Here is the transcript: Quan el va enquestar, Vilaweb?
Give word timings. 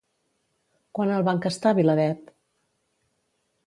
Quan 0.99 1.13
el 1.19 1.27
va 1.29 1.37
enquestar, 1.39 1.77
Vilaweb? 1.83 2.35